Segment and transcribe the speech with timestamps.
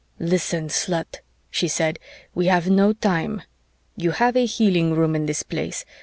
[0.17, 1.19] "Listen, slut,"
[1.51, 1.99] she said,
[2.33, 3.43] "we have no time.
[3.95, 5.85] You have a healing room in this place.